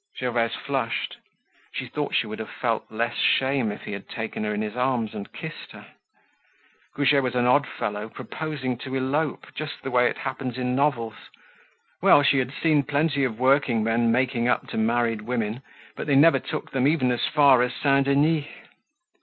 Gervaise 0.17 0.55
flushed. 0.55 1.17
She 1.73 1.85
thought 1.85 2.15
she 2.15 2.25
would 2.25 2.39
have 2.39 2.49
felt 2.49 2.91
less 2.91 3.17
shame 3.17 3.71
if 3.71 3.83
he 3.83 3.91
had 3.91 4.09
taken 4.09 4.43
her 4.45 4.51
in 4.51 4.63
his 4.63 4.75
arms 4.75 5.13
and 5.13 5.31
kissed 5.31 5.73
her. 5.73 5.85
Goujet 6.95 7.21
was 7.21 7.35
an 7.35 7.45
odd 7.45 7.67
fellow, 7.67 8.09
proposing 8.09 8.79
to 8.79 8.95
elope, 8.95 9.53
just 9.53 9.83
the 9.83 9.91
way 9.91 10.07
it 10.07 10.17
happens 10.17 10.57
in 10.57 10.75
novels. 10.75 11.29
Well, 12.01 12.23
she 12.23 12.39
had 12.39 12.51
seen 12.51 12.81
plenty 12.81 13.23
of 13.23 13.37
workingmen 13.37 14.11
making 14.11 14.47
up 14.47 14.67
to 14.69 14.77
married 14.79 15.21
women, 15.21 15.61
but 15.95 16.07
they 16.07 16.15
never 16.15 16.39
took 16.39 16.71
them 16.71 16.87
even 16.87 17.11
as 17.11 17.27
far 17.27 17.61
as 17.61 17.71
Saint 17.75 18.05
Denis. 18.05 18.47